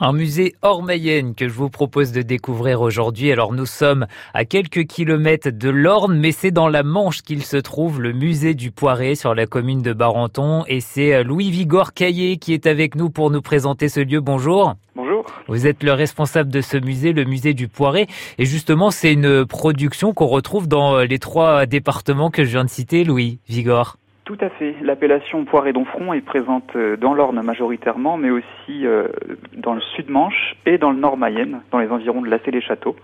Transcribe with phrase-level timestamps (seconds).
[0.00, 3.32] Un musée hors Mayenne que je vous propose de découvrir aujourd'hui.
[3.32, 7.56] Alors nous sommes à quelques kilomètres de l'Orne, mais c'est dans la Manche qu'il se
[7.56, 10.62] trouve, le musée du Poiré sur la commune de Barenton.
[10.68, 14.20] Et c'est euh, Louis Vigor Caillé qui est avec nous pour nous présenter ce lieu.
[14.20, 14.74] Bonjour.
[14.94, 15.26] Bonjour.
[15.48, 18.06] Vous êtes le responsable de ce musée, le musée du Poiré.
[18.38, 22.70] Et justement, c'est une production qu'on retrouve dans les trois départements que je viens de
[22.70, 23.96] citer, Louis Vigor.
[24.28, 24.74] Tout à fait.
[24.82, 29.08] L'appellation Poiré d'Onfront est présente euh, dans l'Orne majoritairement, mais aussi euh,
[29.56, 32.94] dans le sud-Manche et dans le nord Mayenne, dans les environs de Lacé-les-Châteaux.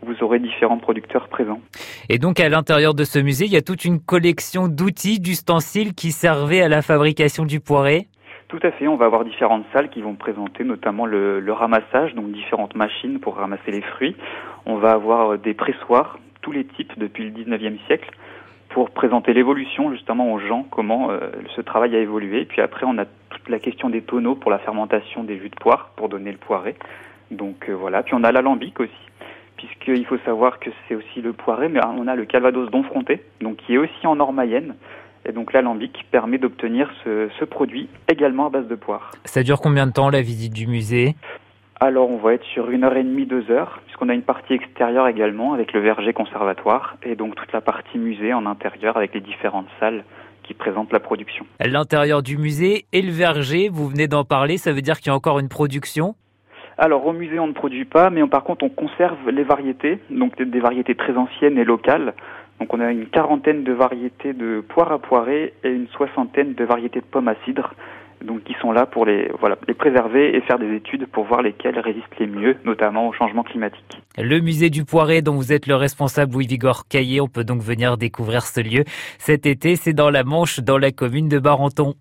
[0.00, 1.60] Vous aurez différents producteurs présents.
[2.08, 5.92] Et donc à l'intérieur de ce musée, il y a toute une collection d'outils, d'ustensiles
[5.92, 8.06] qui servaient à la fabrication du poiré
[8.48, 12.14] tout à fait, on va avoir différentes salles qui vont présenter notamment le, le, ramassage,
[12.14, 14.14] donc différentes machines pour ramasser les fruits.
[14.66, 18.10] On va avoir des pressoirs, tous les types depuis le 19e siècle
[18.72, 22.44] pour présenter l'évolution justement aux gens, comment euh, ce travail a évolué.
[22.44, 25.56] Puis après, on a toute la question des tonneaux pour la fermentation des jus de
[25.56, 26.74] poire, pour donner le poiré.
[27.30, 28.02] Donc euh, voilà.
[28.02, 28.92] Puis on a l'alambic aussi,
[29.56, 33.56] puisqu'il faut savoir que c'est aussi le poiré, mais on a le calvados d'Onfronté, donc
[33.58, 34.74] qui est aussi en or mayenne.
[35.28, 39.12] Et donc l'alambic permet d'obtenir ce, produit également à base de poire.
[39.24, 41.14] Ça dure combien de temps la visite du musée?
[41.82, 44.54] Alors on va être sur une heure et demie, deux heures, puisqu'on a une partie
[44.54, 49.12] extérieure également avec le verger conservatoire et donc toute la partie musée en intérieur avec
[49.14, 50.04] les différentes salles
[50.44, 51.44] qui présentent la production.
[51.58, 55.10] L'intérieur du musée et le verger, vous venez d'en parler, ça veut dire qu'il y
[55.10, 56.14] a encore une production?
[56.78, 60.40] Alors au musée on ne produit pas, mais par contre on conserve les variétés, donc
[60.40, 62.14] des variétés très anciennes et locales.
[62.60, 66.64] Donc on a une quarantaine de variétés de poires à poirer et une soixantaine de
[66.64, 67.74] variétés de pommes à cidre
[68.22, 71.78] donc sont là pour les voilà les préserver et faire des études pour voir lesquelles
[71.78, 74.00] résistent les mieux, notamment au changement climatique.
[74.16, 77.60] Le musée du Poiré dont vous êtes le responsable Louis Vigor Caillé, on peut donc
[77.60, 78.84] venir découvrir ce lieu
[79.18, 81.94] cet été, c'est dans la Manche, dans la commune de Barenton.